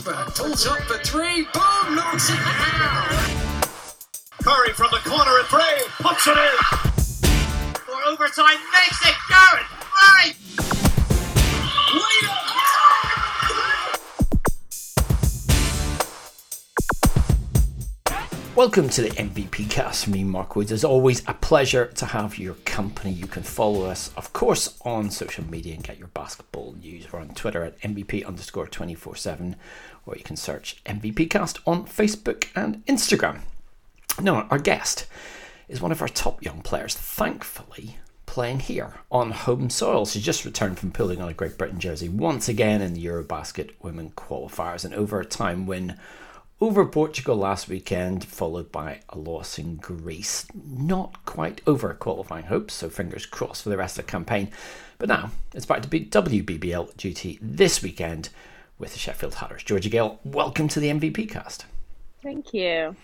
[0.00, 1.46] Ekberg pulls up for three.
[1.52, 1.94] Boom!
[1.94, 3.08] Knocks it down.
[4.42, 5.84] Curry from the corner at three.
[5.98, 6.56] Puts it in.
[7.74, 9.66] For overtime, makes it Garrett.
[10.16, 10.39] Right.
[18.56, 20.72] Welcome to the MVP cast from me, Mark Woods.
[20.72, 23.12] As always, a pleasure to have your company.
[23.12, 27.10] You can follow us, of course, on social media and get your basketball news.
[27.10, 29.54] We're on Twitter at MVP underscore 24 7,
[30.04, 33.42] or you can search MVP cast on Facebook and Instagram.
[34.20, 35.06] Now, our guest
[35.68, 40.04] is one of our top young players, thankfully, playing here on home soil.
[40.06, 43.70] She just returned from pulling on a Great Britain jersey once again in the Eurobasket
[43.80, 45.96] women qualifiers and over a time win
[46.60, 50.46] over Portugal last weekend, followed by a loss in Greece.
[50.54, 54.50] Not quite over qualifying hopes, so fingers crossed for the rest of the campaign.
[54.98, 58.28] But now it's back to be WBBL duty this weekend
[58.78, 59.62] with the Sheffield Hatters.
[59.62, 61.64] Georgia Gayle, welcome to the MVP cast.
[62.22, 62.94] Thank you.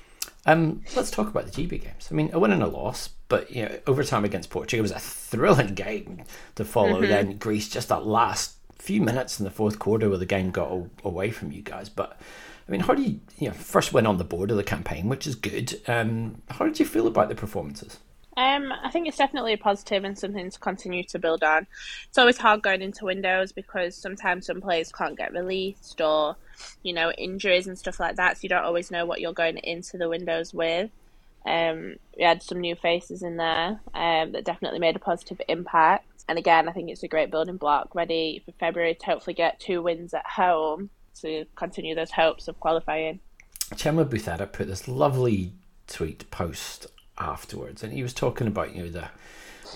[0.44, 2.08] Um, let's talk about the GB games.
[2.10, 4.98] I mean, a win and a loss, but you know, overtime against Portugal was a
[4.98, 6.24] thrilling game
[6.56, 7.00] to follow.
[7.00, 7.10] Mm-hmm.
[7.10, 10.70] Then Greece, just that last few minutes in the fourth quarter where the game got
[11.02, 11.88] away from you guys.
[11.88, 12.20] But
[12.68, 15.08] I mean, how do you, you know, first went on the board of the campaign,
[15.08, 15.80] which is good.
[15.86, 17.98] Um, how did you feel about the performances?
[18.36, 21.66] Um, I think it's definitely a positive and something to continue to build on.
[22.08, 26.36] It's always hard going into windows because sometimes some players can't get released or,
[26.82, 28.36] you know, injuries and stuff like that.
[28.36, 30.90] So you don't always know what you're going into the windows with.
[31.46, 36.04] Um, we had some new faces in there um, that definitely made a positive impact.
[36.28, 39.60] And again, I think it's a great building block, ready for February to hopefully get
[39.60, 43.20] two wins at home to continue those hopes of qualifying.
[43.74, 45.52] Chema Buceta put this lovely
[45.86, 46.86] tweet post
[47.18, 49.08] afterwards, and he was talking about you know the,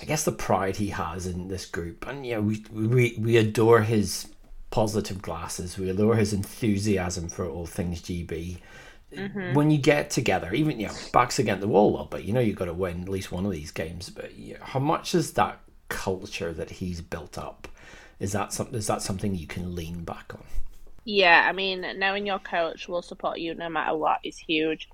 [0.01, 3.37] I guess the pride he has in this group, and you know we we we
[3.37, 4.29] adore his
[4.71, 8.59] positive glasses, we adore his enthusiasm for all things GB.
[9.13, 9.55] Mm-hmm.
[9.55, 12.33] When you get together, even you know backs against the wall a little bit, you
[12.33, 14.09] know you've got to win at least one of these games.
[14.09, 17.67] But you know, how much is that culture that he's built up?
[18.21, 18.77] Is that something?
[18.77, 20.45] Is that something you can lean back on?
[21.05, 24.89] Yeah, I mean, knowing your coach will support you no matter what is huge.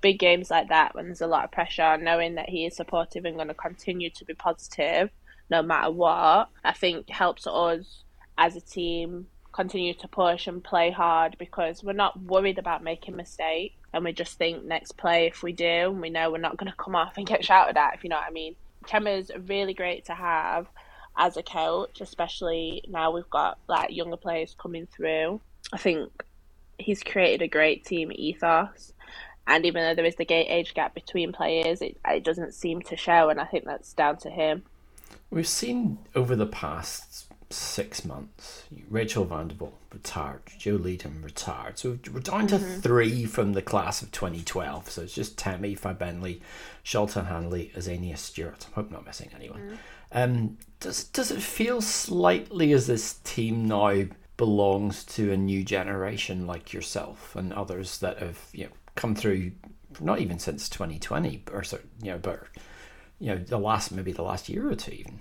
[0.00, 3.24] Big games like that, when there's a lot of pressure, knowing that he is supportive
[3.24, 5.10] and going to continue to be positive
[5.50, 8.02] no matter what, I think helps us
[8.38, 13.16] as a team continue to push and play hard because we're not worried about making
[13.16, 16.70] mistakes and we just think next play if we do, we know we're not going
[16.70, 18.56] to come off and get shouted at, if you know what I mean.
[18.86, 20.66] Chema's really great to have
[21.16, 25.40] as a coach, especially now we've got like younger players coming through.
[25.72, 26.24] I think
[26.78, 28.92] he's created a great team ethos.
[29.46, 32.96] And even though there is the age gap between players, it, it doesn't seem to
[32.96, 34.62] show, and I think that's down to him.
[35.30, 41.78] We've seen over the past six months Rachel Vanderwal retired, Jo Leedham retired.
[41.78, 42.80] So we're down to mm-hmm.
[42.80, 44.90] three from the class of 2012.
[44.90, 45.94] So it's just Temi, Fi
[46.82, 48.66] Chantelle Handy, Azania Stewart.
[48.70, 49.60] I hope I'm not missing anyone.
[49.60, 49.74] Mm-hmm.
[50.12, 54.04] Um, does, does it feel slightly as this team now
[54.42, 59.52] belongs to a new generation like yourself and others that have you know come through
[60.00, 62.40] not even since 2020 or so you know but
[63.20, 65.20] you know the last maybe the last year or two even.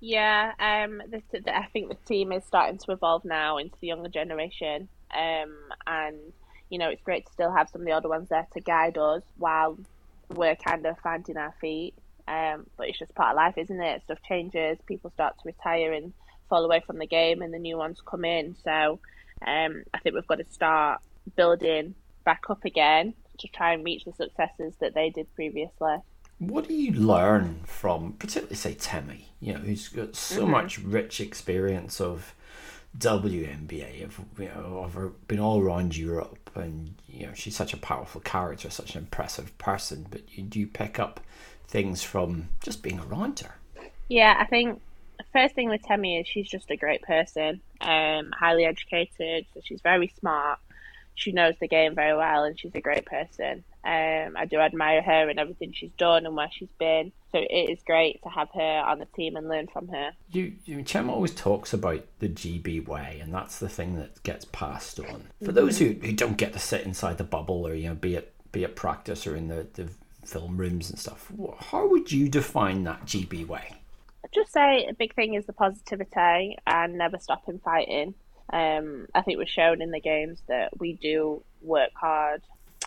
[0.00, 3.86] Yeah um the, the, i think the team is starting to evolve now into the
[3.86, 5.54] younger generation um
[5.86, 6.16] and
[6.68, 8.98] you know it's great to still have some of the older ones there to guide
[8.98, 9.78] us while
[10.34, 11.94] we're kind of finding our feet
[12.26, 14.02] um but it's just part of life isn't it?
[14.02, 16.12] Stuff changes people start to retire and
[16.48, 18.56] fall away from the game and the new ones come in.
[18.62, 19.00] So
[19.46, 21.00] um, I think we've got to start
[21.36, 25.96] building back up again to try and reach the successes that they did previously.
[26.38, 30.50] What do you learn from, particularly say Temi, you know, who's got so mm-hmm.
[30.50, 32.34] much rich experience of
[32.98, 37.72] WNBA, of you know, of her, been all around Europe, and you know, she's such
[37.72, 40.06] a powerful character, such an impressive person.
[40.10, 41.20] But you do pick up
[41.66, 43.54] things from just being around her.
[44.08, 44.80] Yeah, I think
[45.32, 49.46] first thing with Temi is she's just a great person, um, highly educated.
[49.54, 50.58] So she's very smart.
[51.14, 53.64] She knows the game very well, and she's a great person.
[53.84, 57.12] Um, I do admire her and everything she's done and where she's been.
[57.32, 60.10] So it is great to have her on the team and learn from her.
[60.30, 64.44] You, you Chem always talks about the GB way, and that's the thing that gets
[64.44, 65.28] passed on.
[65.38, 65.54] For mm-hmm.
[65.54, 68.34] those who, who don't get to sit inside the bubble, or you know, be it
[68.52, 69.88] be it practice or in the, the
[70.24, 73.72] film rooms and stuff, how would you define that GB way?
[74.32, 78.14] Just say a big thing is the positivity and never stopping fighting.
[78.52, 82.42] Um, I think we're shown in the games that we do work hard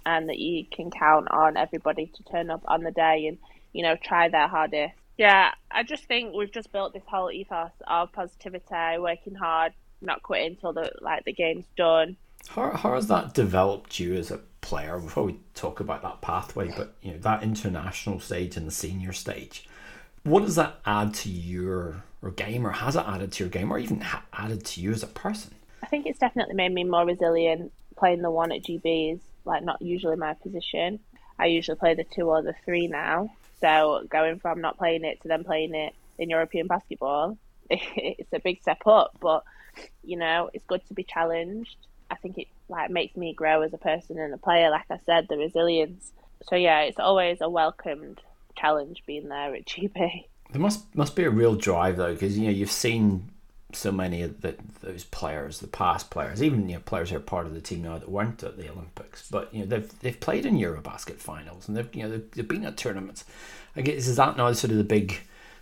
[0.05, 3.37] and that you can count on everybody to turn up on the day and
[3.73, 4.93] you know try their hardest.
[5.17, 10.23] Yeah, I just think we've just built this whole ethos of positivity, working hard, not
[10.23, 12.15] quitting until the like the game's done,
[12.47, 14.97] How, how has that developed you as a player?
[14.97, 19.13] Before we talk about that pathway, but you know that international stage and the senior
[19.13, 19.67] stage,
[20.29, 22.03] what does that add to your
[22.35, 25.03] game, or has it added to your game, or even ha- added to you as
[25.03, 25.55] a person?
[25.81, 27.71] I think it's definitely made me more resilient.
[27.97, 30.99] Playing the one at GB is like not usually my position.
[31.37, 33.31] I usually play the two or the three now.
[33.61, 37.37] So going from not playing it to then playing it in European basketball,
[37.69, 39.17] it's a big step up.
[39.19, 39.43] But
[40.03, 41.77] you know, it's good to be challenged.
[42.11, 44.69] I think it like makes me grow as a person and a player.
[44.69, 46.11] Like I said, the resilience.
[46.43, 48.21] So yeah, it's always a welcomed
[48.57, 50.25] challenge being there at GB.
[50.51, 53.29] There must must be a real drive though, because you know you've seen
[53.71, 57.21] so many of the, those players, the past players, even you know players who are
[57.21, 60.19] part of the team now that weren't at the Olympics, but you know they've they've
[60.19, 63.25] played in EuroBasket finals and they've you know they've, they've been at tournaments.
[63.75, 65.19] I guess is that now sort of the big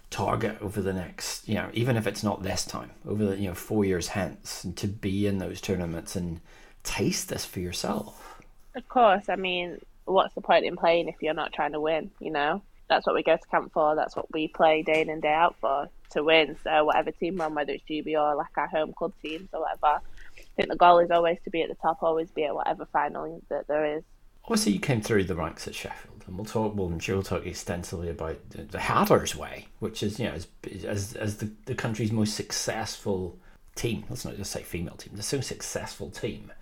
[0.10, 3.50] target over the next you know even if it's not this time over the you
[3.50, 6.40] know four years hence and to be in those tournaments and
[6.84, 8.42] taste this for yourself.
[8.76, 12.12] Of course, I mean, what's the point in playing if you're not trying to win?
[12.20, 13.96] You know, that's what we go to camp for.
[13.96, 16.56] That's what we play day in and day out for to win.
[16.64, 19.62] So whatever team we're on, whether it's GB or like our home club teams or
[19.62, 20.02] whatever,
[20.38, 22.86] I think the goal is always to be at the top, always be at whatever
[22.92, 24.04] final that there is.
[24.46, 26.74] Obviously, you came through the ranks at Sheffield, and we'll talk.
[26.74, 30.32] Well, I'm sure we'll talk extensively about the, the Hatters way, which is you know
[30.32, 30.48] as
[30.86, 33.38] as, as the, the country's most successful
[33.76, 34.06] team.
[34.10, 35.18] Let's not just say female team.
[35.18, 36.54] The so successful team.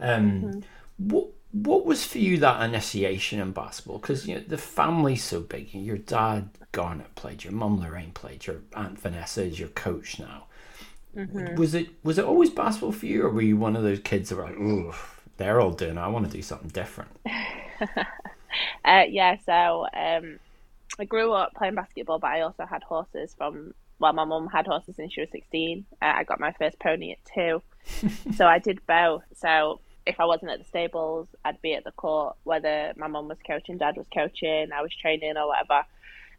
[0.00, 0.60] Um, mm-hmm.
[0.98, 3.98] What what was for you that initiation in basketball?
[3.98, 5.72] Because you know the family's so big.
[5.72, 10.44] Your dad Garnet played, your mum Lorraine played, your aunt Vanessa is your coach now.
[11.16, 11.56] Mm-hmm.
[11.56, 14.28] Was it was it always basketball for you, or were you one of those kids
[14.28, 14.94] that were like, "Oh,
[15.38, 15.96] they're all doing.
[15.96, 16.00] It.
[16.00, 17.10] I want to do something different."
[18.84, 20.38] uh, yeah, so um,
[20.98, 23.72] I grew up playing basketball, but I also had horses from.
[24.00, 25.86] Well, my mum had horses since she was sixteen.
[26.02, 27.62] Uh, I got my first pony at two,
[28.36, 29.22] so I did both.
[29.34, 33.28] So if I wasn't at the stables, I'd be at the court, whether my mum
[33.28, 35.84] was coaching, dad was coaching, I was training or whatever.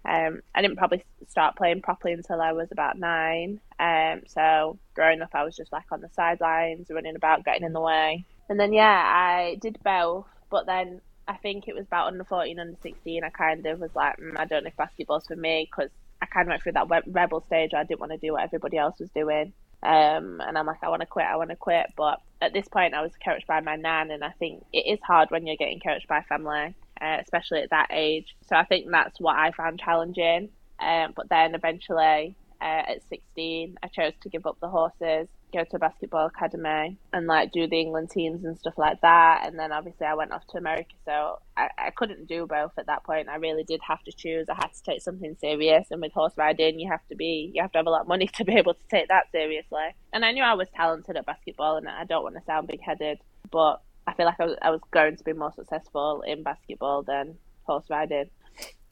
[0.05, 3.59] Um, I didn't probably start playing properly until I was about nine.
[3.79, 7.73] Um, so growing up, I was just like on the sidelines, running about, getting in
[7.73, 8.25] the way.
[8.49, 10.25] And then, yeah, I did both.
[10.49, 13.23] But then I think it was about under 14, under 16.
[13.23, 15.91] I kind of was like, mm, I don't know if basketball's for me because
[16.21, 17.71] I kind of went through that rebel stage.
[17.75, 19.53] I didn't want to do what everybody else was doing.
[19.81, 21.87] Um, and I'm like, I want to quit, I want to quit.
[21.95, 24.99] But at this point, I was coached by my nan, and I think it is
[25.05, 28.35] hard when you're getting coached by family, uh, especially at that age.
[28.47, 30.49] So I think that's what I found challenging.
[30.79, 35.63] Um, but then eventually, uh, at 16, I chose to give up the horses go
[35.63, 39.41] to a basketball academy and like do the England teams and stuff like that.
[39.45, 42.87] And then obviously I went off to America, so I, I couldn't do both at
[42.87, 43.29] that point.
[43.29, 44.47] I really did have to choose.
[44.49, 47.61] I had to take something serious, and with horse riding, you have to be you
[47.61, 49.95] have to have a lot of money to be able to take that seriously.
[50.13, 52.81] And I knew I was talented at basketball, and I don't want to sound big
[52.81, 53.19] headed,
[53.51, 57.03] but I feel like I was, I was going to be more successful in basketball
[57.03, 58.29] than horse riding.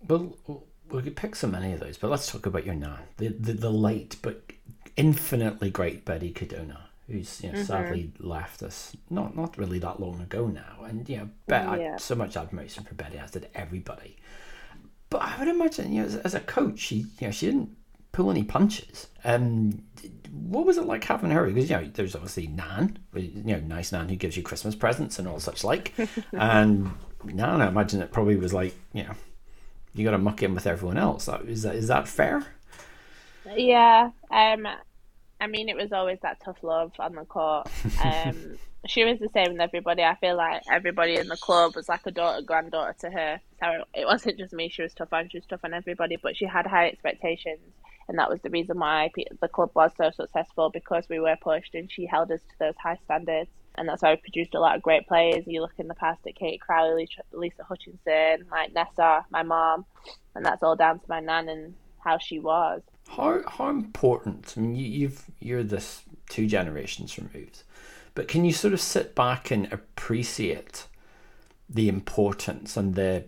[0.07, 0.35] Well,
[0.89, 3.53] we could pick so many of those, but let's talk about your nan, the the,
[3.53, 4.43] the late but
[4.97, 7.65] infinitely great Betty Codona, who's you know, mm-hmm.
[7.65, 10.83] sadly left us not not really that long ago now.
[10.83, 11.93] And you know, Bet, yeah.
[11.93, 14.17] I, so much admiration for Betty, as did everybody.
[15.09, 17.69] But I would imagine, you know, as, as, a coach, she you know she didn't
[18.11, 19.07] pull any punches.
[19.23, 19.83] Um,
[20.31, 21.45] what was it like having her?
[21.45, 25.19] Because you know, there's obviously Nan, you know, nice Nan who gives you Christmas presents
[25.19, 25.93] and all such like,
[26.33, 26.91] and
[27.23, 29.13] Nan, I imagine it probably was like, you know,
[29.93, 31.29] you got to muck in with everyone else.
[31.45, 32.45] Is that is that fair?
[33.55, 34.11] Yeah.
[34.31, 34.67] Um,
[35.39, 37.69] I mean, it was always that tough love on the court.
[38.03, 40.03] Um, she was the same with everybody.
[40.03, 43.41] I feel like everybody in the club was like a daughter, granddaughter to her.
[43.59, 44.69] So it wasn't just me.
[44.69, 45.29] She was tough on.
[45.29, 47.59] She was tough on everybody, but she had high expectations,
[48.07, 49.09] and that was the reason why
[49.41, 52.75] the club was so successful because we were pushed, and she held us to those
[52.81, 53.49] high standards.
[53.75, 55.45] And that's why we produced a lot of great players.
[55.45, 59.85] You look in the past at Kate Crowley, Lisa Hutchinson, like Nessa, my mom,
[60.35, 62.81] and that's all down to my nan and how she was.
[63.09, 64.53] How how important?
[64.57, 67.63] I mean, you, you've you're this two generations removed,
[68.13, 70.87] but can you sort of sit back and appreciate
[71.69, 73.25] the importance and the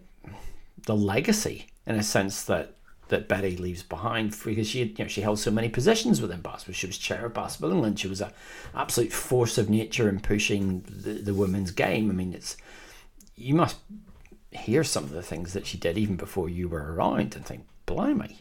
[0.86, 2.76] the legacy in a sense that
[3.10, 6.76] that Betty leaves behind because she you know she held so many positions within basketball.
[6.76, 8.00] She was chair of Basketball England.
[8.00, 8.32] She was a
[8.74, 12.10] absolute force of nature in pushing the, the women's game.
[12.10, 12.56] I mean, it's
[13.36, 13.78] you must
[14.52, 17.66] hear some of the things that she did even before you were around and think,
[17.86, 18.40] blimey.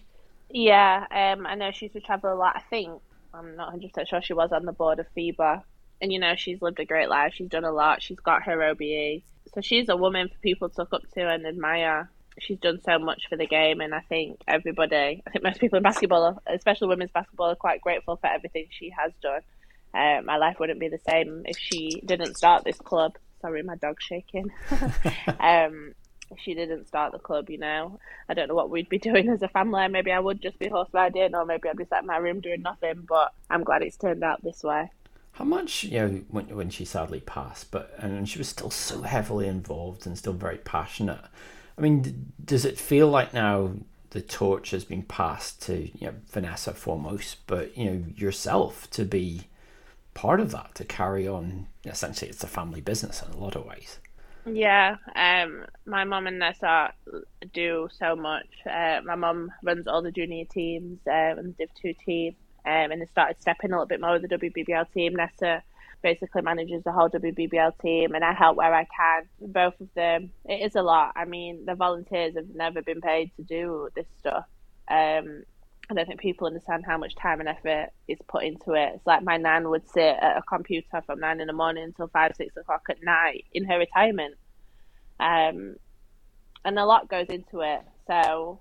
[0.51, 2.57] Yeah, um, I know she used to travel a lot.
[2.57, 3.01] I think
[3.35, 5.63] I'm not 100 percent sure she was on the board of FIBA,
[6.01, 7.35] and you know she's lived a great life.
[7.35, 8.03] She's done a lot.
[8.03, 9.23] She's got her OBE,
[9.55, 12.11] so she's a woman for people to look up to and admire.
[12.41, 15.77] She's done so much for the game, and I think everybody, I think most people
[15.77, 19.41] in basketball, especially women's basketball, are quite grateful for everything she has done.
[19.93, 23.17] Uh, my life wouldn't be the same if she didn't start this club.
[23.41, 24.51] Sorry, my dog's shaking.
[25.41, 25.95] um,
[26.31, 29.29] if she didn't start the club, you know, I don't know what we'd be doing
[29.29, 29.87] as a family.
[29.89, 32.41] Maybe I would just be horse riding, or maybe I'd be sat in my room
[32.41, 33.07] doing nothing.
[33.09, 34.91] But I'm glad it's turned out this way.
[35.33, 39.03] How much, you know, when when she sadly passed, but and she was still so
[39.03, 41.21] heavily involved and still very passionate.
[41.77, 43.75] I mean, does it feel like now
[44.11, 49.05] the torch has been passed to you know Vanessa foremost, but you know yourself to
[49.05, 49.47] be
[50.15, 51.69] part of that to carry on?
[51.85, 54.01] Essentially, it's a family business in a lot of ways.
[54.53, 56.93] Yeah, um, my mum and Nessa
[57.53, 58.47] do so much.
[58.67, 62.91] Uh, my mum runs all the junior teams um, and the Div Two team, um,
[62.93, 65.15] and they started stepping a little bit more with the WBBL team.
[65.15, 65.63] Nessa
[66.03, 69.29] basically manages the whole WBBL team, and I help where I can.
[69.41, 71.13] Both of them, it is a lot.
[71.17, 74.45] I mean, the volunteers have never been paid to do this stuff.
[74.91, 75.43] Um,
[75.91, 78.93] I don't think people understand how much time and effort is put into it.
[78.97, 82.09] It's like my nan would sit at a computer from nine in the morning until
[82.09, 84.35] five, six o'clock at night in her retirement.
[85.19, 85.77] Um,
[86.65, 87.81] and a lot goes into it.
[88.07, 88.61] So,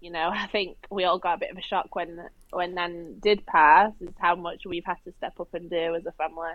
[0.00, 3.18] you know, I think we all got a bit of a shock when when Nan
[3.20, 6.52] did pass, is how much we've had to step up and do as a family.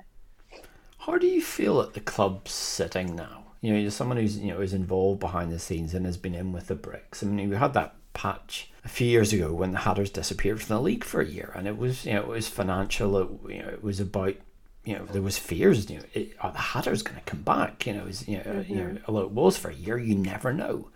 [0.99, 3.43] How do you feel at the club sitting now?
[3.61, 6.33] You know, you're someone who's you know is involved behind the scenes and has been
[6.33, 7.21] in with the bricks.
[7.21, 10.75] I mean, we had that patch a few years ago when the Hatters disappeared from
[10.75, 13.17] the league for a year, and it was you know it was financial.
[13.17, 14.35] It, you know, it was about
[14.83, 15.89] you know there was fears.
[15.89, 17.85] You know, it, are the Hatters going to come back?
[17.85, 18.73] You know, is you know, mm-hmm.
[18.73, 20.89] you know although it was for a year, you never know.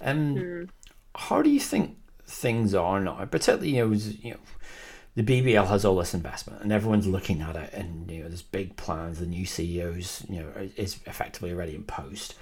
[0.00, 0.68] Um, mm.
[1.14, 3.24] how do you think things are now?
[3.24, 4.40] Particularly, you know, was, you know
[5.14, 8.42] the BBL has all this investment and everyone's looking at it and you know there's
[8.42, 12.34] big plans the new CEOs you know is effectively already in post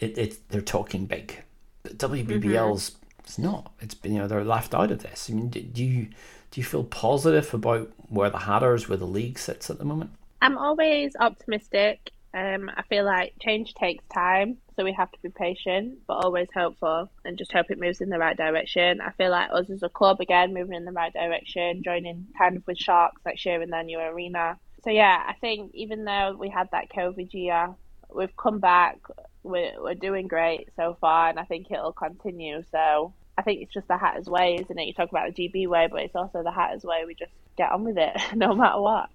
[0.00, 1.42] it, it they're talking big
[1.82, 3.05] but WBBL's mm-hmm.
[3.26, 6.08] It's not it's been you know they're left out of this I mean do you
[6.50, 10.12] do you feel positive about where the Hatters where the league sits at the moment
[10.40, 15.30] I'm always optimistic um, I feel like change takes time, so we have to be
[15.30, 19.00] patient, but always hopeful and just hope it moves in the right direction.
[19.00, 22.58] I feel like us as a club, again, moving in the right direction, joining kind
[22.58, 24.58] of with Sharks year in their new arena.
[24.84, 27.70] So, yeah, I think even though we had that COVID year,
[28.14, 28.98] we've come back,
[29.46, 32.62] we're, we're doing great so far, and I think it'll continue.
[32.70, 34.86] So, I think it's just the Hatters way, isn't it?
[34.86, 37.04] You talk about the GB way, but it's also the Hatters way.
[37.06, 39.10] We just get on with it no matter what.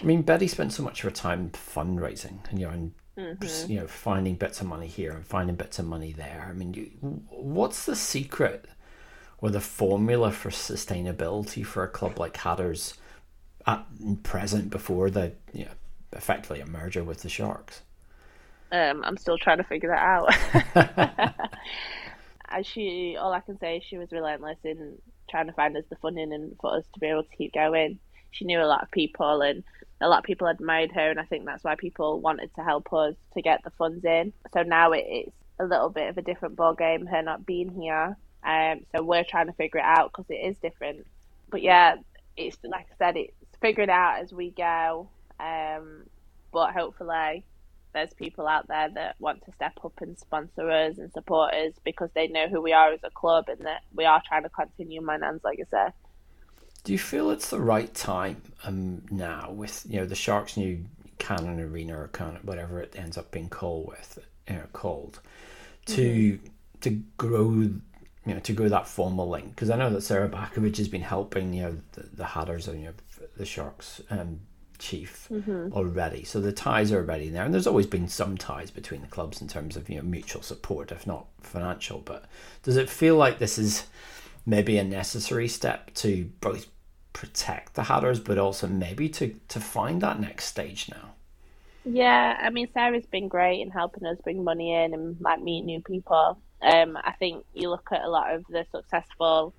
[0.00, 3.70] I mean, Betty spent so much of her time fundraising, and you know, and mm-hmm.
[3.70, 6.46] you know, finding bits of money here and finding bits of money there.
[6.48, 6.90] I mean, you,
[7.30, 8.66] what's the secret
[9.38, 12.94] or the formula for sustainability for a club like Hatters
[13.66, 13.86] at
[14.22, 15.70] present before the you know,
[16.12, 17.82] effectively a merger with the Sharks?
[18.74, 21.34] Um, I'm still trying to figure that out.
[22.48, 24.98] As she, all I can say is she was relentless in
[25.30, 28.00] trying to find us the funding and for us to be able to keep going.
[28.32, 29.62] She knew a lot of people and
[30.00, 32.92] a lot of people admired her, and I think that's why people wanted to help
[32.92, 34.32] us to get the funds in.
[34.52, 37.70] So now it, it's a little bit of a different ball game, her not being
[37.70, 38.16] here.
[38.42, 41.06] Um, so we're trying to figure it out because it is different.
[41.48, 41.94] But yeah,
[42.36, 45.08] it's like I said, it's figuring out as we go.
[45.38, 46.06] Um,
[46.52, 47.44] but hopefully,
[47.94, 51.72] there's people out there that want to step up and sponsor us and support us
[51.84, 54.48] because they know who we are as a club and that we are trying to
[54.50, 55.94] continue my nan's legacy.
[56.82, 60.84] Do you feel it's the right time um, now with you know the Sharks' new
[61.18, 65.20] Canon Arena or Cannon, whatever it ends up being called with you know, called
[65.86, 66.46] to mm-hmm.
[66.80, 67.80] to grow you
[68.26, 71.54] know to grow that formal link because I know that Sarah Bakovic has been helping
[71.54, 72.94] you know the, the Hatters and you know
[73.36, 74.40] the Sharks um,
[74.78, 75.72] chief mm-hmm.
[75.72, 79.06] already, so the ties are already there, and there's always been some ties between the
[79.06, 81.98] clubs in terms of you know mutual support, if not financial.
[81.98, 82.24] But
[82.62, 83.86] does it feel like this is
[84.46, 86.66] maybe a necessary step to both
[87.14, 91.14] protect the Hatters, but also maybe to to find that next stage now.
[91.86, 95.62] Yeah, I mean Sarah's been great in helping us bring money in and like meet
[95.62, 96.38] new people.
[96.60, 99.54] Um, I think you look at a lot of the successful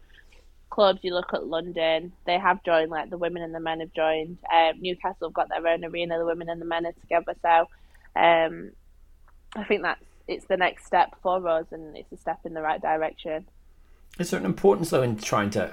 [0.76, 1.00] clubs.
[1.02, 2.92] You look at London; they have joined.
[2.92, 4.38] Like the women and the men have joined.
[4.54, 6.20] Um, Newcastle have got their own arena.
[6.20, 7.34] The women and the men are together.
[7.42, 7.68] So,
[8.16, 8.72] um,
[9.56, 12.62] I think that's it's the next step for us, and it's a step in the
[12.62, 13.46] right direction.
[14.20, 15.72] Is there an importance though in trying to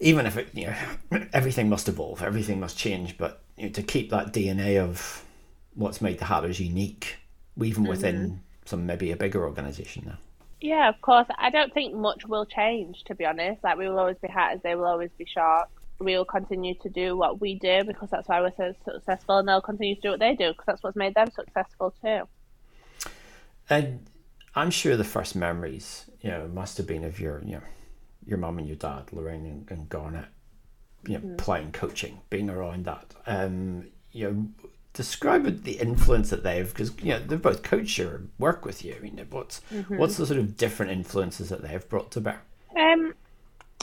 [0.00, 3.82] even if it, you know, everything must evolve, everything must change, but you know, to
[3.82, 5.24] keep that DNA of
[5.74, 7.16] what's made the Hatters unique,
[7.62, 7.90] even mm-hmm.
[7.90, 10.18] within some maybe a bigger organisation now.
[10.64, 11.26] Yeah, of course.
[11.36, 13.62] I don't think much will change, to be honest.
[13.62, 15.70] Like we will always be Hatters, they will always be Sharks.
[15.98, 19.46] We will continue to do what we do because that's why we're so successful, and
[19.46, 22.22] they'll continue to do what they do because that's what's made them successful too.
[23.68, 24.06] And
[24.54, 27.62] I'm sure the first memories, you know, must have been of your, you know,
[28.24, 30.28] your mum and your dad, Lorraine and, and Garnet,
[31.06, 33.14] you know, playing, coaching, being around that.
[33.26, 34.48] Um, you know,
[34.94, 38.84] describe the influence that they've because you know they've both coached you and work with
[38.84, 38.94] you.
[38.96, 39.98] I mean, what's mm-hmm.
[39.98, 42.40] what's the sort of different influences that they've brought to bear?
[42.76, 43.12] Um,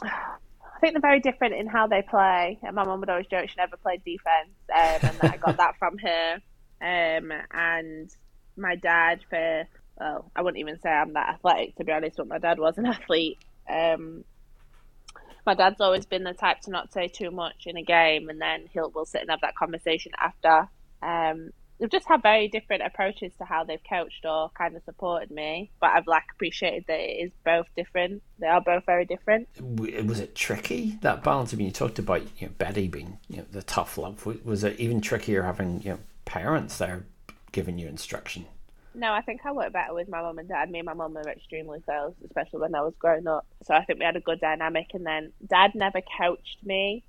[0.02, 2.58] I think they're very different in how they play.
[2.64, 5.98] My mum would always joke she never played defense, um, and I got that from
[6.00, 6.40] her.
[6.82, 8.10] Um, and
[8.58, 9.68] my dad, for
[10.00, 12.78] well, I wouldn't even say I'm that athletic to be honest, but my dad was
[12.78, 13.38] an athlete.
[13.70, 14.24] Um,
[15.46, 18.40] my dad's always been the type to not say too much in a game, and
[18.40, 20.70] then he'll we'll sit and have that conversation after.
[21.02, 25.32] Um, they've just had very different approaches to how they've coached or kind of supported
[25.32, 28.22] me, but I've like appreciated that it is both different.
[28.40, 29.48] They are both very different.
[29.60, 31.54] Was it tricky that balance?
[31.54, 34.26] I mean, you talked about you know Betty being you know the tough love.
[34.46, 37.06] Was it even trickier having you know parents there
[37.52, 38.46] giving you instruction?
[38.94, 40.70] No, I think I worked better with my mum and dad.
[40.70, 43.46] Me and my mum were extremely close, especially when I was growing up.
[43.64, 44.88] So I think we had a good dynamic.
[44.94, 47.04] And then dad never coached me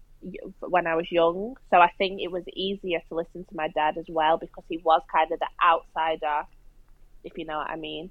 [0.61, 1.57] when I was young.
[1.71, 4.79] So I think it was easier to listen to my dad as well because he
[4.79, 6.47] was kind of the outsider,
[7.25, 8.11] if you know what I mean.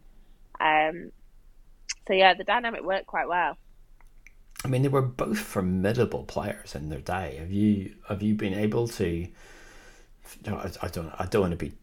[0.59, 1.11] Um,
[2.07, 3.57] so yeah, the dynamic worked quite well.
[4.63, 7.37] I mean, they were both formidable players in their day.
[7.39, 9.27] Have you have you been able to?
[10.45, 11.73] I don't I don't want to be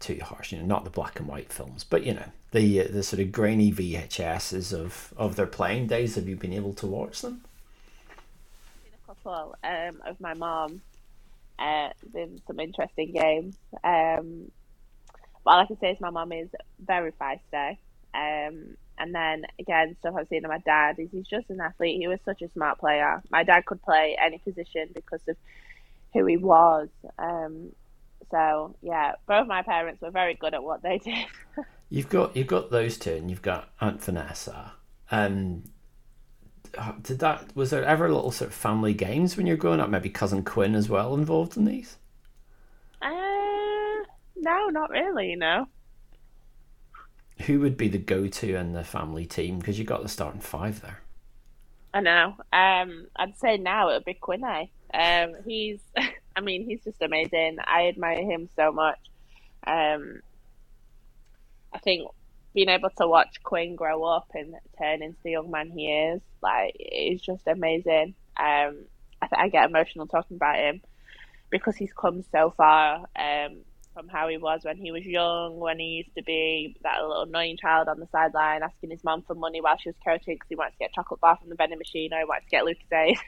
[0.00, 3.02] too harsh, you know, not the black and white films, but you know, the the
[3.02, 6.14] sort of grainy VHSs of of their playing days.
[6.14, 7.44] Have you been able to watch them?
[9.22, 10.80] Couple um, of my mom.
[11.58, 13.56] Uh, in some interesting games.
[13.84, 14.50] Um,
[15.44, 16.48] but all I can say is my mom is
[16.84, 17.76] very feisty.
[18.14, 21.98] Um, and then again, stuff I've seen of my dad is he's just an athlete.
[21.98, 23.22] He was such a smart player.
[23.30, 25.36] My dad could play any position because of
[26.12, 26.88] who he was.
[27.18, 27.72] Um,
[28.30, 31.26] so yeah, both my parents were very good at what they did.
[31.90, 34.72] you've got you've got those two, and you've got Aunt Vanessa.
[35.10, 35.64] Um,
[37.02, 39.90] did that was there ever little sort of family games when you're growing up?
[39.90, 41.96] Maybe cousin Quinn as well involved in these.
[43.00, 44.04] Uh,
[44.36, 45.36] no, not really.
[45.36, 45.66] No.
[47.42, 49.58] Who would be the go-to in the family team?
[49.58, 51.00] Because you got the starting five there.
[51.94, 52.36] I know.
[52.52, 54.72] Um, I'd say now it would be Quinny.
[54.94, 55.80] Um, he's
[56.36, 57.58] I mean, he's just amazing.
[57.64, 58.98] I admire him so much.
[59.66, 60.20] Um,
[61.72, 62.08] I think
[62.54, 66.20] being able to watch Quinn grow up and turn into the young man he is,
[66.42, 68.14] like, is just amazing.
[68.36, 68.84] Um,
[69.22, 70.82] I, th- I get emotional talking about him
[71.50, 73.58] because he's come so far um,
[73.94, 77.22] from how he was when he was young, when he used to be that little
[77.22, 80.48] annoying child on the sideline asking his mum for money while she was coaching because
[80.48, 82.64] he wanted to get chocolate bar from the vending machine or he wanted to get
[82.64, 83.18] Lucozade.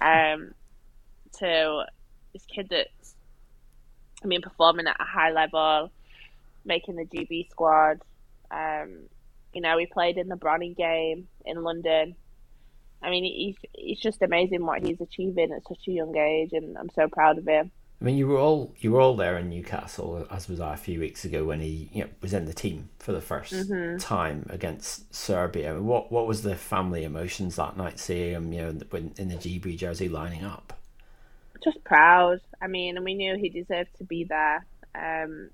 [0.00, 0.52] um,
[1.38, 1.84] to
[2.32, 3.14] this kid that's,
[4.22, 5.90] I mean, performing at a high level,
[6.64, 8.02] making the GB squad.
[8.50, 9.08] Um,
[9.52, 12.16] you know, he played in the Bronny game in London.
[13.02, 16.76] I mean, he's he's just amazing what he's achieving at such a young age, and
[16.76, 17.70] I'm so proud of him.
[18.00, 20.76] I mean, you were all you were all there in Newcastle, as was I a
[20.76, 23.98] few weeks ago when he you know, was in the team for the 1st mm-hmm.
[23.98, 25.80] time against Serbia.
[25.80, 28.68] What what was the family emotions that night, seeing him, you know,
[29.16, 30.78] in the GB jersey lining up?
[31.62, 32.40] just proud.
[32.60, 34.64] I mean, and we knew he deserved to be there.
[34.94, 35.50] Um,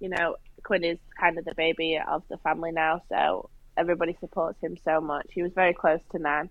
[0.00, 4.60] you know, Quinn is kind of the baby of the family now, so everybody supports
[4.60, 5.28] him so much.
[5.30, 6.50] He was very close to Nan,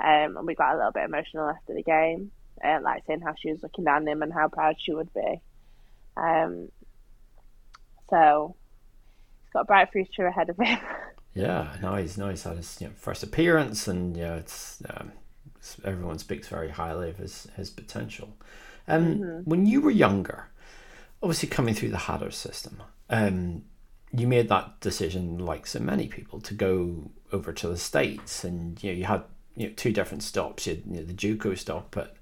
[0.00, 2.30] um, and we got a little bit emotional after the game,
[2.62, 5.40] uh, like saying how she was looking down him and how proud she would be.
[6.18, 6.68] Um,
[8.10, 8.54] so
[9.44, 10.78] he's got a bright future ahead of him.
[11.34, 14.82] yeah, no, he's no, he's had his you know, first appearance, and you know, it's
[14.90, 15.12] um,
[15.84, 18.36] everyone speaks very highly of his his potential.
[18.86, 19.50] Um, mm-hmm.
[19.50, 20.48] When you were younger,
[21.22, 23.64] obviously coming through the Hatters system, um,
[24.12, 28.82] you made that decision, like so many people, to go over to the states, and
[28.82, 29.22] you know you had
[29.56, 30.66] you know two different stops.
[30.66, 32.14] You, had, you know, the JUCO stop at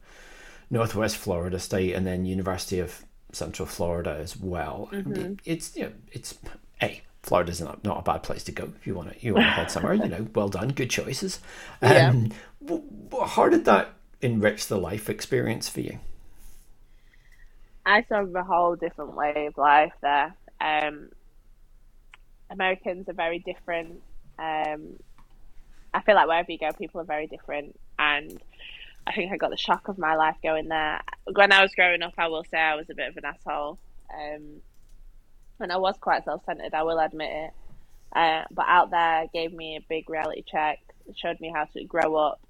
[0.70, 4.88] Northwest Florida State, and then University of Central Florida as well.
[4.92, 5.35] Mm-hmm.
[5.44, 6.38] it's you know it's
[6.83, 9.46] a Florida's not, not a bad place to go if you want to you want
[9.46, 9.94] to head somewhere.
[9.94, 11.40] You know, well done, good choices.
[11.83, 13.27] Um, yeah.
[13.27, 15.99] How did that enrich the life experience for you?
[17.85, 20.35] I saw a whole different way of life there.
[20.61, 21.11] Um,
[22.51, 24.03] Americans are very different.
[24.38, 24.99] Um,
[25.92, 28.40] I feel like wherever you go, people are very different, and
[29.07, 31.01] I think I got the shock of my life going there.
[31.33, 33.79] When I was growing up, I will say I was a bit of an asshole.
[34.12, 34.61] Um,
[35.61, 37.51] and I was quite self centered, I will admit it.
[38.14, 40.79] Uh, but out there gave me a big reality check,
[41.16, 42.40] showed me how to grow up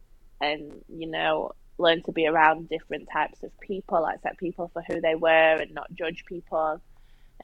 [0.41, 5.01] and, you know, learn to be around different types of people, accept people for who
[5.01, 5.29] they were
[5.61, 6.81] and not judge people.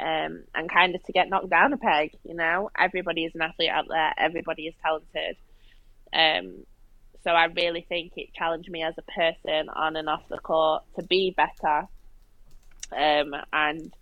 [0.00, 2.70] Um, and kind of to get knocked down a peg, you know.
[2.78, 5.36] Everybody is an athlete out there, everybody is talented.
[6.12, 6.64] Um,
[7.24, 10.82] so I really think it challenged me as a person on and off the court
[10.96, 11.86] to be better,
[12.96, 13.94] um, and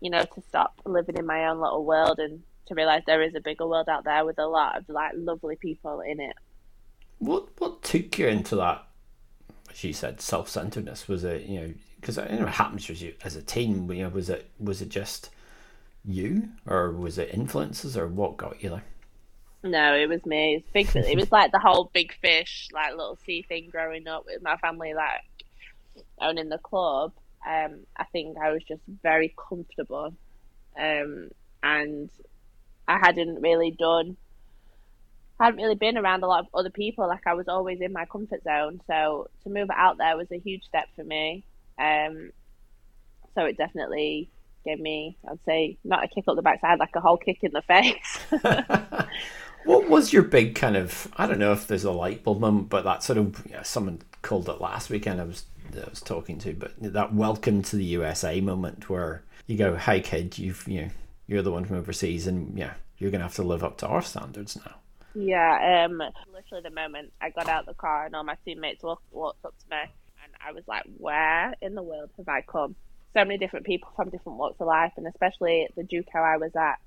[0.00, 3.34] you know to stop living in my own little world and to realize there is
[3.34, 6.36] a bigger world out there with a lot of like lovely people in it.
[7.18, 8.86] What what took you into that?
[9.74, 13.14] She said, self centeredness was it you know because you know it happens as you
[13.24, 13.90] as a team.
[13.90, 15.30] You know, was it was it just
[16.04, 18.84] you or was it influences or what got you there?
[19.62, 20.54] No, it was me.
[20.54, 21.04] It was big.
[21.04, 24.56] it was like the whole big fish, like little sea thing growing up with my
[24.56, 25.22] family, like
[26.20, 27.12] owning the club.
[27.46, 30.12] Um, I think I was just very comfortable,
[30.78, 31.30] um,
[31.62, 32.10] and
[32.88, 34.16] I hadn't really done.
[35.38, 37.06] I hadn't really been around a lot of other people.
[37.06, 38.80] Like I was always in my comfort zone.
[38.86, 41.44] So to move out there was a huge step for me.
[41.78, 42.30] Um,
[43.34, 44.30] so it definitely
[44.64, 47.52] gave me, I'd say, not a kick up the backside, like a whole kick in
[47.52, 48.18] the face.
[49.64, 51.12] what was your big kind of?
[51.16, 54.00] I don't know if there's a light bulb moment, but that sort of yeah, someone
[54.22, 55.20] called it last weekend.
[55.20, 59.56] I was I was talking to, but that welcome to the USA moment where you
[59.56, 60.88] go, "Hey kid, you've you know
[61.26, 64.02] you're the one from overseas, and yeah, you're gonna have to live up to our
[64.02, 64.76] standards now."
[65.14, 65.98] Yeah, um,
[66.32, 69.44] literally the moment I got out of the car and all my teammates walked, walked
[69.46, 69.92] up to me,
[70.46, 72.76] I was like, "Where in the world have I come?"
[73.14, 76.54] So many different people from different walks of life, and especially the JUCO I was
[76.54, 76.78] at,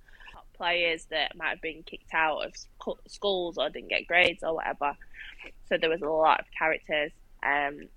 [0.59, 2.53] players that might have been kicked out of
[3.07, 4.95] schools or didn't get grades or whatever.
[5.69, 7.11] So there was a lot of characters.
[7.41, 7.87] Um,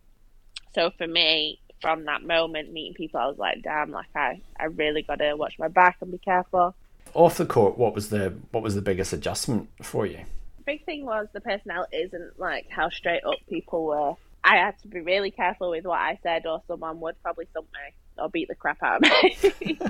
[0.74, 4.66] so for me, from that moment, meeting people, I was like, damn, like I, I
[4.66, 6.74] really got to watch my back and be careful.
[7.14, 10.20] Off the court, what was the what was the biggest adjustment for you?
[10.58, 14.14] The big thing was the personalities and like how straight up people were.
[14.44, 17.68] I had to be really careful with what I said, or someone would probably thump
[17.72, 19.78] me or beat the crap out of me.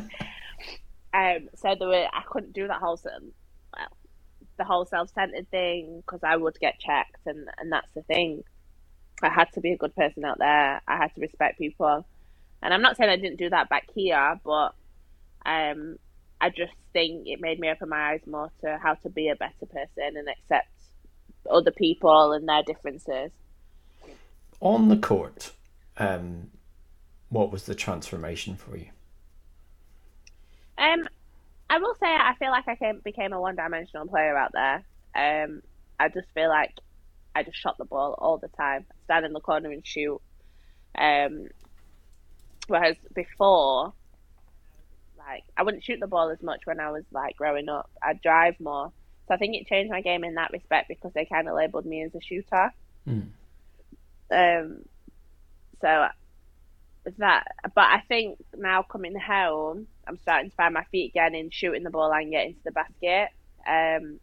[1.14, 3.86] Um, so there were I couldn't do that whole well,
[4.56, 8.44] the whole self-centered thing because I would get checked, and and that's the thing.
[9.22, 10.80] I had to be a good person out there.
[10.88, 12.06] I had to respect people,
[12.62, 14.74] and I'm not saying I didn't do that back here, but
[15.44, 15.96] um,
[16.40, 19.36] I just think it made me open my eyes more to how to be a
[19.36, 20.68] better person and accept
[21.50, 23.30] other people and their differences.
[24.62, 25.50] On the court,
[25.96, 26.50] um,
[27.30, 28.86] what was the transformation for you?
[30.78, 31.08] Um,
[31.68, 34.84] I will say I feel like I came, became a one-dimensional player out there.
[35.16, 35.62] Um,
[35.98, 36.74] I just feel like
[37.34, 40.20] I just shot the ball all the time, stand in the corner and shoot.
[40.96, 41.48] Um,
[42.68, 43.92] whereas before,
[45.18, 47.90] like I wouldn't shoot the ball as much when I was like growing up.
[48.00, 48.92] I'd drive more.
[49.26, 51.86] So I think it changed my game in that respect because they kind of labelled
[51.86, 52.72] me as a shooter.
[53.08, 53.30] Mm.
[54.30, 54.84] Um,
[55.80, 56.06] so
[57.18, 61.50] that, but I think now coming home, I'm starting to find my feet again in
[61.50, 63.28] shooting the ball and getting to the basket.
[63.66, 64.20] Um,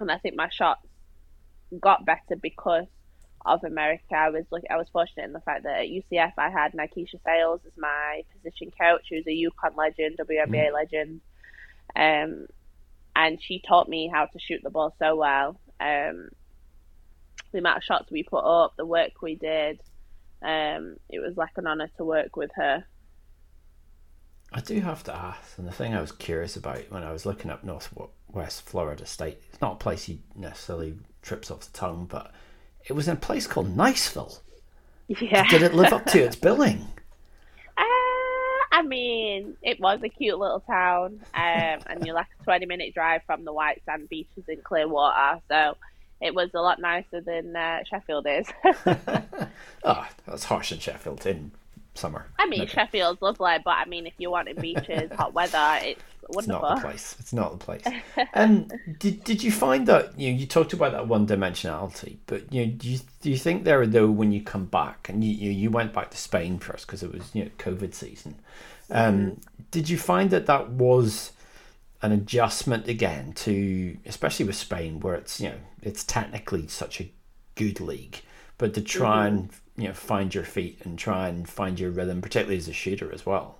[0.00, 0.86] and I think my shots
[1.80, 2.86] got better because
[3.44, 4.14] of America.
[4.14, 7.22] I was like, I was fortunate in the fact that at UCF I had Nykesha
[7.24, 10.74] Sales as my position coach, who's a UConn legend, WNBA mm.
[10.74, 11.20] legend,
[11.94, 12.46] um,
[13.14, 15.60] and she taught me how to shoot the ball so well.
[15.80, 16.30] Um,
[17.56, 19.80] the amount of shots we put up, the work we did,
[20.42, 22.84] um, it was like an honor to work with her.
[24.52, 27.24] I do have to ask, and the thing I was curious about when I was
[27.24, 32.06] looking up Northwest Florida State, it's not a place you necessarily trips off the tongue,
[32.08, 32.30] but
[32.84, 34.38] it was in a place called Niceville.
[35.08, 35.48] Yeah.
[35.48, 36.86] Did it live up to its billing?
[37.76, 37.82] Uh,
[38.70, 42.92] I mean, it was a cute little town, um, and you're like a 20 minute
[42.92, 45.76] drive from the white sand beaches in Clearwater, so
[46.20, 48.46] it was a lot nicer than uh, Sheffield is.
[48.64, 51.50] oh, that's harsh in Sheffield in
[51.94, 52.26] summer.
[52.38, 52.72] I mean, okay.
[52.72, 56.38] Sheffield's lovely, but I mean, if you wanted beaches, hot weather, it's wonderful.
[56.38, 57.16] It's not the place.
[57.18, 57.82] It's not the place.
[58.34, 62.16] And um, did did you find that you know, you talked about that one dimensionality,
[62.26, 65.22] but you know, do you do you think there though when you come back and
[65.22, 68.36] you you, you went back to Spain first because it was you know COVID season,
[68.90, 69.40] um, mm-hmm.
[69.70, 71.32] did you find that that was
[72.02, 77.10] an adjustment again to especially with Spain where it's you know it's technically such a
[77.54, 78.20] good league,
[78.58, 79.36] but to try mm-hmm.
[79.36, 82.72] and you know find your feet and try and find your rhythm, particularly as a
[82.72, 83.58] shooter as well.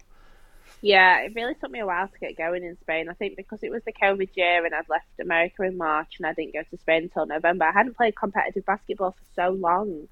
[0.82, 3.08] Yeah, it really took me a while to get going in Spain.
[3.08, 6.26] I think because it was the COVID year and I'd left America in March and
[6.26, 7.64] I didn't go to Spain until November.
[7.64, 10.08] I hadn't played competitive basketball for so long.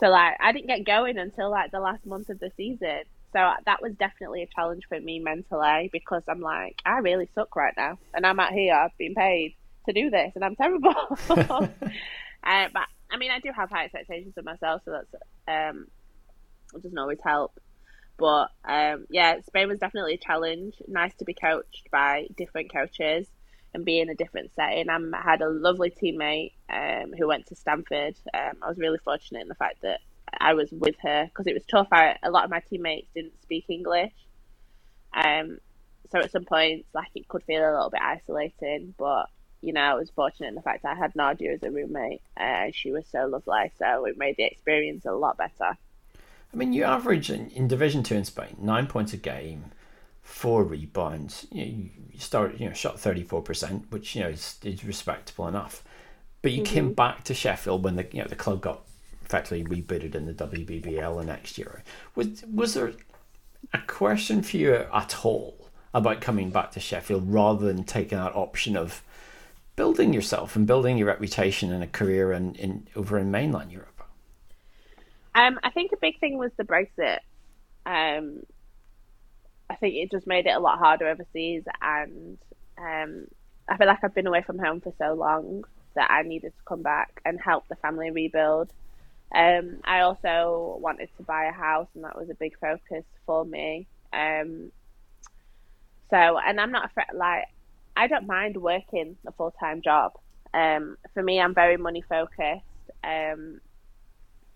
[0.00, 3.02] So like I didn't get going until like the last month of the season.
[3.32, 7.54] So that was definitely a challenge for me mentally because I'm like, I really suck
[7.56, 7.98] right now.
[8.14, 9.54] And I'm out here being paid
[9.86, 10.94] to do this and I'm terrible.
[11.30, 15.14] uh, but I mean, I do have high expectations of myself, so that's
[15.48, 15.86] um,
[16.74, 17.58] it doesn't always help.
[18.18, 20.74] But um, yeah, Spain was definitely a challenge.
[20.86, 23.26] Nice to be coached by different coaches
[23.74, 24.88] and be in a different setting.
[24.88, 28.16] I'm, I had a lovely teammate um, who went to Stanford.
[28.34, 30.00] Um, I was really fortunate in the fact that
[30.38, 31.88] I was with her because it was tough.
[31.92, 34.12] I, a lot of my teammates didn't speak English.
[35.12, 35.58] Um,
[36.10, 39.26] so at some points, like it could feel a little bit isolating, but
[39.60, 42.22] you know, I was fortunate in the fact I had Nadia as a roommate.
[42.36, 45.76] Uh, she was so lovely, so it made the experience a lot better.
[46.52, 49.66] I mean, you average in, in Division Two in Spain nine points a game,
[50.22, 51.46] four rebounds.
[51.50, 54.84] You, know, you start, you know, shot thirty four percent, which you know is, is
[54.84, 55.82] respectable enough.
[56.40, 56.74] But you mm-hmm.
[56.74, 58.87] came back to Sheffield when the you know the club got
[59.28, 61.82] effectively rebooted in the WBBL the next year.
[62.14, 62.92] Was was there
[63.74, 68.34] a question for you at all about coming back to Sheffield rather than taking that
[68.34, 69.02] option of
[69.76, 74.02] building yourself and building your reputation and a career in, in over in mainland Europe?
[75.34, 77.18] Um, I think a big thing was the Brexit.
[77.86, 78.42] Um,
[79.70, 82.38] I think it just made it a lot harder overseas, and
[82.78, 83.26] um,
[83.68, 85.64] I feel like I've been away from home for so long
[85.94, 88.72] that I needed to come back and help the family rebuild.
[89.34, 93.44] Um, I also wanted to buy a house, and that was a big focus for
[93.44, 93.86] me.
[94.12, 94.72] Um,
[96.10, 97.08] so, and I'm not afraid.
[97.14, 97.44] Like,
[97.96, 100.12] I don't mind working a full time job.
[100.54, 102.64] Um, for me, I'm very money focused,
[103.04, 103.60] um,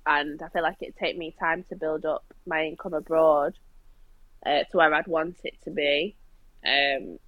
[0.06, 3.54] and I feel like it take me time to build up my income abroad
[4.46, 6.16] uh, to where I'd want it to be.
[6.66, 7.18] Um,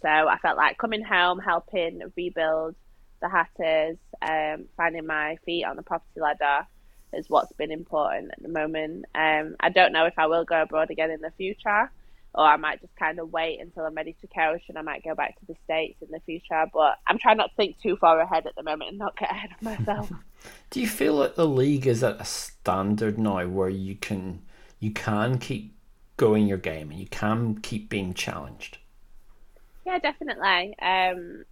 [0.00, 2.74] so I felt like coming home, helping rebuild
[3.20, 6.66] the Hatters, um, finding my feet on the property ladder
[7.16, 9.06] is what's been important at the moment.
[9.14, 11.90] Um, I don't know if I will go abroad again in the future
[12.36, 15.02] or I might just kind of wait until I'm ready to coach and I might
[15.02, 16.66] go back to the States in the future.
[16.72, 19.30] But I'm trying not to think too far ahead at the moment and not get
[19.30, 20.12] ahead of myself.
[20.70, 24.42] Do you feel that the league is at a standard now where you can
[24.78, 25.74] you can keep
[26.18, 28.78] going your game and you can keep being challenged?
[29.86, 30.78] Yeah, definitely.
[30.78, 31.44] Um,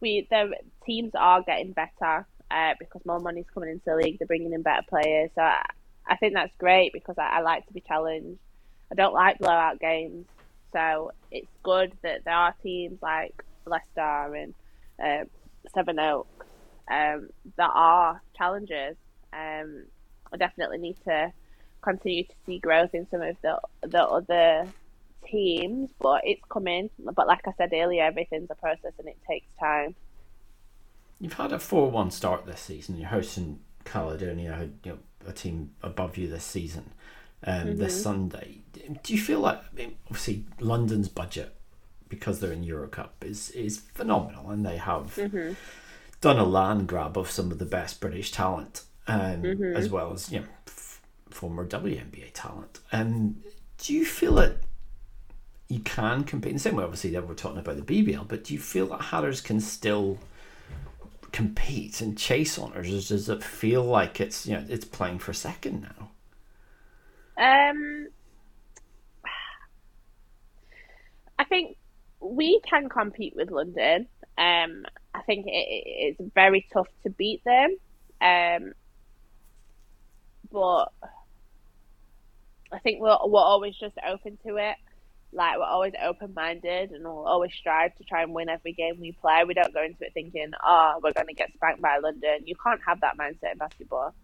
[0.00, 0.54] we the
[0.86, 4.18] teams are getting better uh, because more money's coming into the league.
[4.18, 5.64] They're bringing in better players, so I,
[6.06, 8.38] I think that's great because I, I like to be challenged.
[8.92, 10.26] I don't like blowout games,
[10.72, 14.54] so it's good that there are teams like Leicester and
[15.02, 15.26] um,
[15.74, 16.46] Sevenoaks
[16.90, 18.96] um, that are challengers.
[19.32, 19.84] Um,
[20.32, 21.32] I definitely need to
[21.82, 24.68] continue to see growth in some of the the other
[25.26, 26.90] teams, but it's coming.
[26.98, 29.96] But like I said earlier, everything's a process and it takes time.
[31.24, 32.98] You've had a four-one start this season.
[32.98, 36.92] You're hosting Caledonia, you know, a team above you this season
[37.46, 37.78] um, mm-hmm.
[37.78, 38.58] this Sunday.
[39.02, 41.56] Do you feel like I mean, obviously London's budget
[42.10, 45.54] because they're in Euro Cup is is phenomenal and they have mm-hmm.
[46.20, 49.76] done a land grab of some of the best British talent um, mm-hmm.
[49.76, 52.80] as well as you know f- former WNBA talent.
[52.92, 53.36] Um,
[53.78, 54.58] do you feel that
[55.68, 56.84] you can compete in the same way?
[56.84, 60.18] Obviously, that we're talking about the BBL, but do you feel that Hatters can still
[61.34, 63.08] compete and chase honours?
[63.08, 66.10] Does it feel like it's you know it's playing for second now?
[67.36, 68.08] Um,
[71.36, 71.76] I think
[72.20, 74.06] we can compete with London.
[74.38, 77.76] Um, I think it, it's very tough to beat them.
[78.20, 78.72] Um,
[80.52, 80.92] but
[82.70, 84.76] I think we're we're always just open to it.
[85.34, 89.00] Like we're always open minded and we'll always strive to try and win every game
[89.00, 89.42] we play.
[89.44, 92.54] We don't go into it thinking, "Oh, we're going to get spanked by London." You
[92.62, 94.14] can't have that mindset in basketball.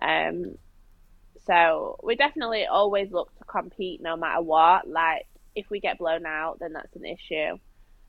[0.00, 0.56] Um,
[1.46, 4.88] so we definitely always look to compete no matter what.
[4.88, 7.58] Like if we get blown out, then that's an issue.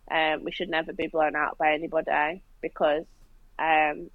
[0.10, 3.06] Um, we should never be blown out by anybody because,
[3.58, 4.10] um,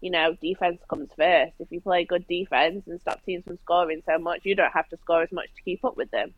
[0.00, 1.52] you know, defense comes first.
[1.60, 4.88] If you play good defense and stop teams from scoring so much, you don't have
[4.88, 6.34] to score as much to keep up with them.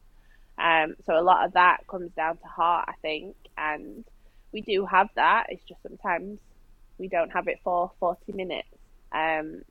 [0.58, 4.04] Um, so a lot of that comes down to heart, I think, and
[4.52, 5.46] we do have that.
[5.48, 6.38] It's just sometimes
[6.98, 8.68] we don't have it for 40 minutes.
[9.12, 9.62] Um,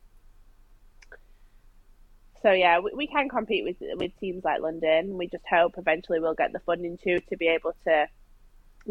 [2.41, 5.17] so yeah, we, we can compete with with teams like London.
[5.17, 8.07] We just hope eventually we'll get the funding too to be able to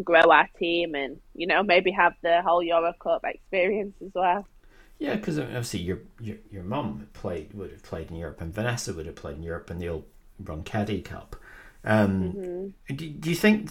[0.02, 4.46] grow our team and you know maybe have the whole Euro Cup experience as well.
[4.98, 8.94] Yeah, because obviously your your your mum played would have played in Europe, and Vanessa
[8.94, 10.04] would have played in Europe in the old
[10.42, 11.36] Ronchetti Cup.
[11.84, 12.94] Um, mm-hmm.
[12.94, 13.70] do, do you think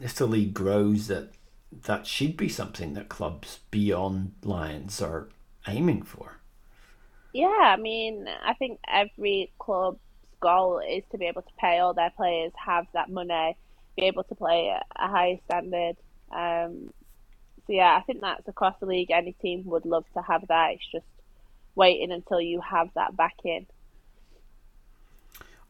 [0.00, 1.32] if the league grows that
[1.72, 5.28] that should be something that clubs beyond Lions are
[5.66, 6.38] aiming for?
[7.32, 9.98] Yeah, I mean, I think every club's
[10.40, 13.56] goal is to be able to pay all their players, have that money,
[13.96, 15.96] be able to play at a higher standard.
[16.30, 16.92] Um,
[17.66, 19.10] so yeah, I think that's across the league.
[19.10, 20.72] Any team would love to have that.
[20.72, 21.06] It's just
[21.74, 23.66] waiting until you have that back in.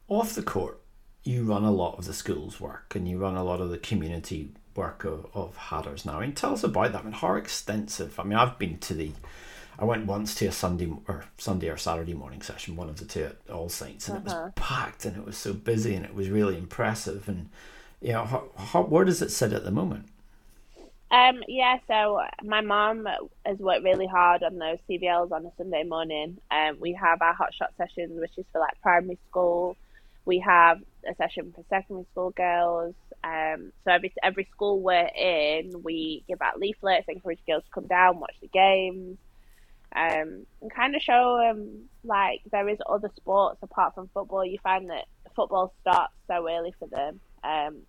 [0.07, 0.79] Off the court,
[1.27, 3.77] you run a lot of the schools work and you run a lot of the
[3.77, 6.19] community work of, of Hatters now.
[6.19, 7.01] I mean, tell us about that.
[7.01, 8.17] I mean, how extensive?
[8.19, 9.11] I mean, I've been to the,
[9.77, 13.05] I went once to a Sunday or Sunday or Saturday morning session, one of the
[13.05, 14.21] two at All Saints, and uh-huh.
[14.21, 14.49] it was uh-huh.
[14.55, 17.27] packed and it was so busy and it was really impressive.
[17.27, 17.49] And
[18.01, 20.05] you know, how, how, where does it sit at the moment?
[21.09, 23.07] Um, yeah, so my mom
[23.45, 26.37] has worked really hard on those CBLs on a Sunday morning.
[26.51, 29.77] Um, we have our hot shot sessions, which is for like primary school.
[30.25, 32.95] We have a session for secondary school girls.
[33.23, 37.87] Um, so every every school we're in, we give out leaflets, encourage girls to come
[37.87, 39.17] down, watch the games,
[39.95, 44.45] um, and kind of show them like there is other sports apart from football.
[44.45, 47.19] You find that football starts so early for them.
[47.43, 47.81] Um,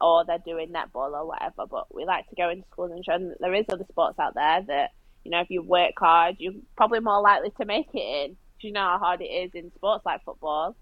[0.00, 1.66] or they're doing netball or whatever.
[1.70, 4.18] But we like to go into schools and show them that there is other sports
[4.18, 4.90] out there that
[5.24, 7.98] you know if you work hard, you're probably more likely to make it
[8.30, 8.36] in.
[8.60, 10.76] Do you know how hard it is in sports like football?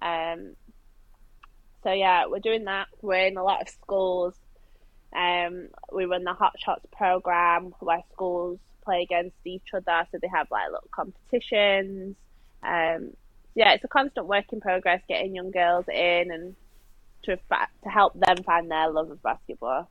[0.00, 0.54] Um.
[1.82, 2.88] So yeah, we're doing that.
[3.02, 4.34] We're in a lot of schools.
[5.14, 10.28] Um, we run the Hot Shots program where schools play against each other, so they
[10.28, 12.16] have like little competitions.
[12.62, 13.12] Um,
[13.54, 16.56] yeah, it's a constant work in progress getting young girls in and
[17.24, 19.90] to to help them find their love of basketball.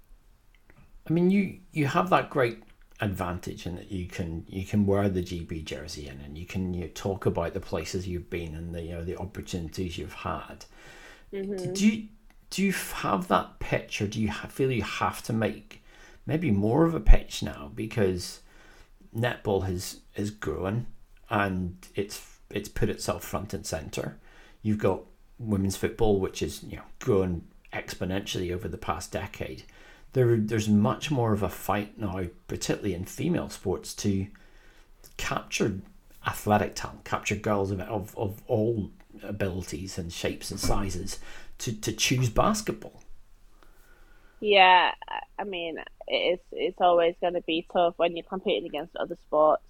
[1.09, 2.63] I mean, you you have that great
[2.99, 6.73] advantage in that you can you can wear the GB jersey in, and you can
[6.73, 10.65] you talk about the places you've been and the you know the opportunities you've had.
[11.33, 11.73] Mm-hmm.
[11.73, 12.07] Do you
[12.49, 15.83] do you have that pitch, or do you feel you have to make
[16.25, 18.41] maybe more of a pitch now because
[19.15, 20.87] netball has has grown
[21.29, 24.17] and it's it's put itself front and center.
[24.61, 25.01] You've got
[25.39, 29.63] women's football, which is you know grown exponentially over the past decade,
[30.13, 34.27] there there's much more of a fight now, particularly in female sports, to
[35.17, 35.79] capture
[36.25, 38.91] athletic talent, capture girls of, of, of all
[39.23, 41.19] abilities and shapes and sizes
[41.59, 43.01] to, to choose basketball.
[44.39, 44.91] Yeah,
[45.39, 45.77] I mean,
[46.07, 49.63] it's it's always going to be tough when you're competing against other sports,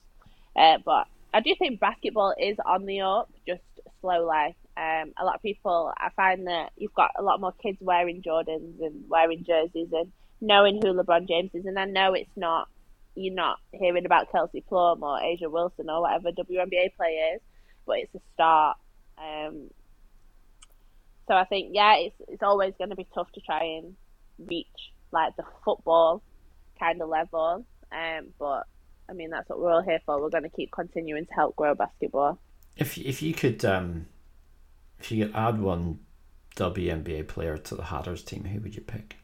[0.57, 3.61] uh, but I do think basketball is on the up, just
[4.01, 4.55] slowly.
[4.75, 8.21] Um, a lot of people, I find that you've got a lot more kids wearing
[8.21, 11.65] Jordans and wearing jerseys and knowing who LeBron James is.
[11.65, 12.67] And I know it's not,
[13.15, 17.41] you're not hearing about Kelsey Plum or A'ja Wilson or whatever WNBA players,
[17.85, 18.77] but it's a start.
[19.17, 19.69] Um,
[21.27, 23.95] so I think, yeah, it's, it's always going to be tough to try and
[24.39, 24.67] reach
[25.11, 26.21] like the football
[26.79, 27.65] kind of level.
[27.91, 28.63] Um, but
[29.09, 30.21] I mean, that's what we're all here for.
[30.21, 32.39] We're going to keep continuing to help grow basketball.
[32.75, 34.07] If if you could um,
[34.99, 35.99] if you could add one
[36.55, 39.17] WNBA player to the Hatters team, who would you pick?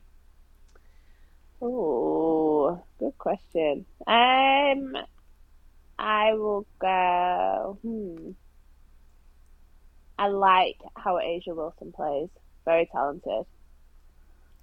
[1.62, 3.86] Oh, good question.
[4.08, 4.98] Um,
[5.98, 7.78] I will go.
[7.82, 8.32] Hmm.
[10.24, 12.30] I like how A'ja Wilson plays.
[12.64, 13.46] Very talented.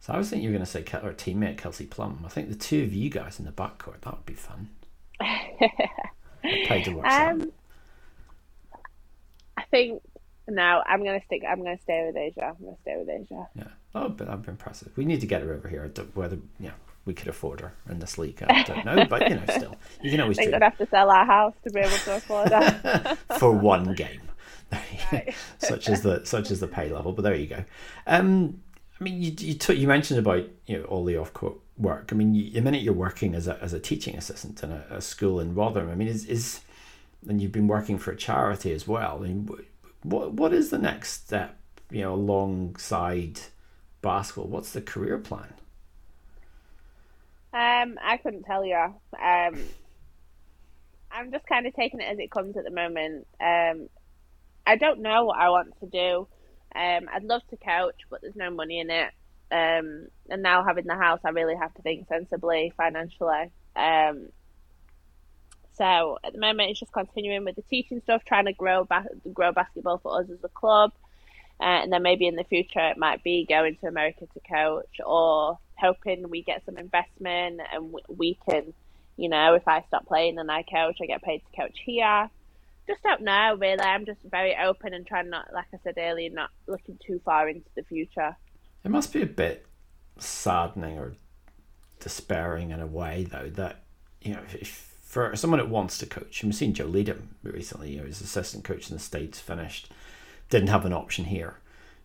[0.00, 2.22] So I was thinking you were going to say her teammate Kelsey Plum.
[2.24, 4.70] I think the two of you guys in the backcourt that would be fun.
[6.42, 7.48] Paid to watch um, that.
[9.58, 10.02] I think
[10.48, 11.42] no, I'm gonna stick.
[11.48, 12.56] I'm gonna stay with A'ja.
[12.56, 13.46] I'm gonna stay with A'ja.
[13.54, 13.64] Yeah.
[13.94, 14.96] Oh, but that'd be impressive.
[14.96, 15.92] We need to get her over here.
[16.14, 16.72] Whether yeah,
[17.04, 19.04] we could afford her in this league, I don't know.
[19.04, 20.38] but you know, still, you can always.
[20.40, 23.94] We're gonna have to sell our house to be able to afford her for one
[23.94, 24.22] game.
[25.12, 25.34] Right.
[25.58, 27.64] such as the such as the pay level, but there you go.
[28.06, 28.62] Um,
[29.00, 32.10] I mean, you you, t- you mentioned about you know all the off court work.
[32.12, 34.84] I mean, you, the minute you're working as a as a teaching assistant in a,
[34.90, 36.60] a school in Rotherham, I mean, is is
[37.28, 39.18] and you've been working for a charity as well.
[39.22, 39.48] I mean,
[40.02, 41.56] what what is the next step?
[41.90, 43.40] You know, alongside
[44.02, 45.54] basketball, what's the career plan?
[47.52, 48.76] Um, I couldn't tell you.
[48.76, 49.58] Um,
[51.10, 53.26] I'm just kind of taking it as it comes at the moment.
[53.40, 53.88] Um,
[54.70, 56.28] I don't know what I want to do.
[56.76, 59.10] Um, I'd love to coach, but there's no money in it.
[59.50, 63.50] Um, and now having the house, I really have to think sensibly financially.
[63.74, 64.28] Um,
[65.72, 69.08] so at the moment, it's just continuing with the teaching stuff, trying to grow ba-
[69.34, 70.92] grow basketball for us as a club,
[71.58, 75.00] uh, and then maybe in the future it might be going to America to coach,
[75.04, 78.72] or hoping we get some investment and we can,
[79.16, 82.30] you know, if I stop playing and I coach, I get paid to coach here.
[82.90, 83.80] Just don't know really.
[83.80, 87.48] I'm just very open and trying not, like I said earlier, not looking too far
[87.48, 88.34] into the future.
[88.84, 89.64] It must be a bit
[90.18, 91.12] saddening or
[92.00, 93.82] despairing in a way, though, that
[94.22, 96.42] you know if for someone that wants to coach.
[96.42, 99.92] We've seen Jo Leedham recently, you know, his assistant coach in the States finished,
[100.48, 101.58] didn't have an option here.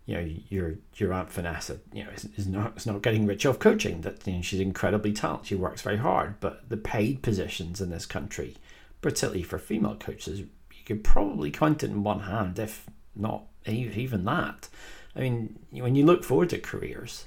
[0.06, 3.48] You know, your your Aunt Vanessa, you know, is, is not is not getting rich
[3.48, 4.02] off coaching.
[4.02, 5.48] That you know, she's incredibly talented.
[5.48, 8.56] She works very hard, but the paid positions in this country,
[9.02, 10.44] particularly for female coaches,
[10.86, 14.70] could probably count it in one hand, if not even that.
[15.16, 17.26] I mean, when you look forward to careers,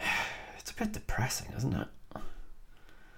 [0.58, 1.88] it's a bit depressing, isn't it?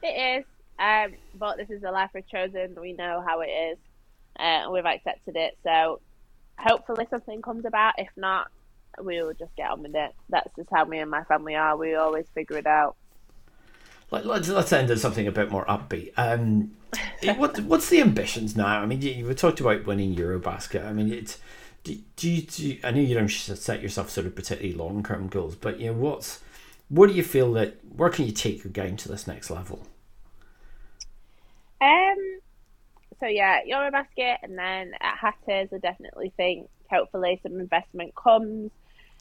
[0.03, 0.45] It is.
[0.79, 2.77] Um, but this is the life we've chosen.
[2.81, 3.79] We know how it is,
[4.39, 5.57] uh, and we've accepted it.
[5.63, 6.01] So
[6.59, 7.95] hopefully something comes about.
[7.99, 8.49] If not,
[9.03, 10.15] we will just get on with it.
[10.29, 11.77] That's just how me and my family are.
[11.77, 12.97] We always figure it out.
[14.11, 16.13] Let's let's end on something a bit more upbeat.
[16.17, 16.77] Um,
[17.37, 18.81] what what's the ambitions now?
[18.81, 20.87] I mean, you, you talked about winning Eurobasket.
[20.87, 21.39] I mean, it's
[21.83, 25.03] do, do you, do you, I know you don't set yourself sort of particularly long
[25.03, 26.41] term goals, but you know what's
[26.89, 29.87] what do you feel that where can you take your game to this next level?
[31.81, 32.17] Um.
[33.19, 38.71] So yeah, Eurobasket, and then at Hatters, I definitely think hopefully some investment comes.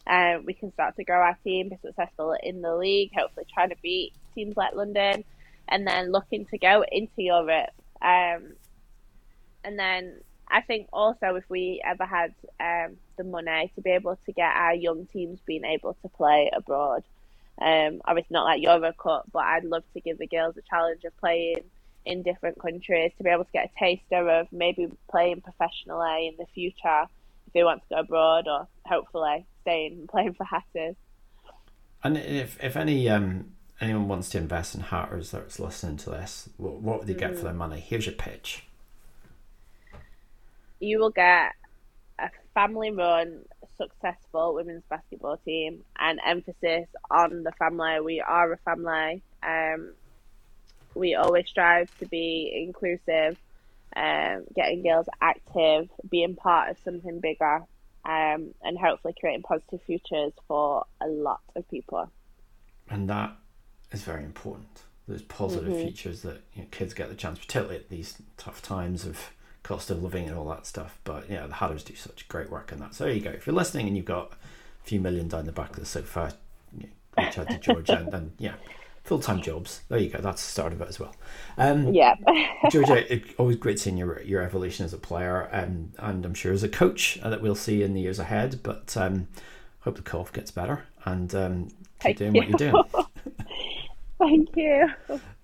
[0.05, 3.69] Um, we can start to grow our team, be successful in the league, hopefully trying
[3.69, 5.23] to beat teams like London,
[5.67, 7.71] and then looking to go into Europe.
[8.01, 8.53] Um,
[9.63, 14.17] and then I think also if we ever had um, the money to be able
[14.25, 17.03] to get our young teams being able to play abroad,
[17.61, 21.03] um, obviously not like Euro Cup, but I'd love to give the girls a challenge
[21.03, 21.63] of playing
[22.05, 26.36] in different countries to be able to get a taster of maybe playing professionally in
[26.38, 27.05] the future
[27.47, 30.95] if they want to go abroad or hopefully staying and playing for Hatters.
[32.03, 36.49] And if if any um, anyone wants to invest in Hatters that's listening to this,
[36.57, 37.38] what, what would they get mm.
[37.38, 37.80] for their money?
[37.80, 38.63] Here's your pitch.
[40.80, 41.53] You will get
[42.19, 43.39] a family run,
[43.78, 47.99] successful women's basketball team, and emphasis on the family.
[48.01, 49.21] We are a family.
[49.43, 49.91] Um,
[50.93, 53.38] we always strive to be inclusive,
[53.95, 57.63] um, getting girls active, being part of something bigger,
[58.05, 62.09] um, and hopefully creating positive futures for a lot of people.
[62.89, 63.36] And that
[63.95, 64.83] is very important.
[65.07, 65.87] Those positive mm-hmm.
[65.87, 69.31] features that you know, kids get the chance, particularly at these tough times of
[69.63, 70.99] cost of living and all that stuff.
[71.03, 72.95] But yeah, the Hatters do such great work in that.
[72.95, 73.31] So there you go.
[73.31, 76.33] If you're listening and you've got a few million down the back of the sofa,
[76.77, 78.55] you know, reach out to Georgia and then yeah,
[79.03, 79.81] full time jobs.
[79.89, 80.19] There you go.
[80.19, 81.15] That's the start of it as well.
[81.57, 82.15] Um, yeah,
[82.71, 86.63] Georgia, always great seeing your your evolution as a player, um, and I'm sure as
[86.63, 88.59] a coach uh, that we'll see in the years ahead.
[88.63, 89.27] But um,
[89.81, 92.41] hope the cough gets better and um, keep Thank doing you.
[92.41, 92.83] what you're doing.
[94.20, 94.89] Thank you.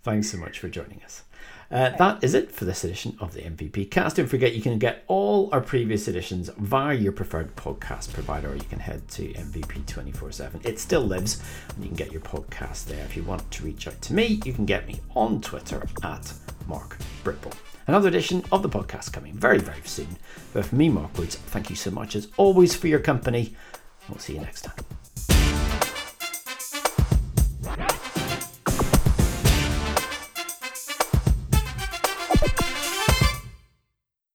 [0.04, 1.24] Thanks so much for joining us.
[1.72, 4.18] Uh, that is it for this edition of the MVP cast.
[4.18, 8.56] Don't forget you can get all our previous editions via your preferred podcast provider, or
[8.56, 10.62] you can head to MVP 24 7.
[10.66, 13.04] It still lives, and you can get your podcast there.
[13.06, 16.34] If you want to reach out to me, you can get me on Twitter at
[16.68, 17.56] Mark Britball.
[17.88, 20.18] Another edition of the podcast coming very, very soon.
[20.54, 23.56] But for me, Mark Woods, thank you so much as always for your company.
[24.10, 25.01] We'll see you next time.